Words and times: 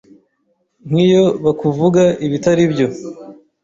Nk’iyo 0.87 1.25
bakuvuga 1.45 2.03
ibitari 2.25 2.63
byo 2.71 2.87